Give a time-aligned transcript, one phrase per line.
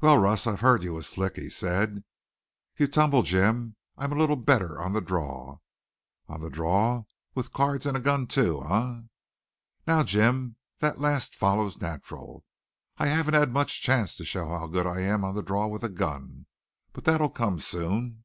[0.00, 2.02] "Wal, Russ, I've heard you was slick," he said.
[2.78, 3.76] "You tumble, Jim.
[3.96, 5.58] I'm a little better on the draw."
[6.28, 7.04] "On the draw?
[7.36, 9.02] With cards, an' gun, too, eh?"
[9.86, 12.44] "Now, Jim, that last follows natural.
[12.96, 15.84] I haven't had much chance to show how good I am on the draw with
[15.84, 16.46] a gun.
[16.92, 18.24] But that'll come soon."